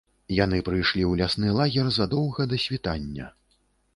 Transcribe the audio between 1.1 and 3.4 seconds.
лясны лагер задоўга да світання.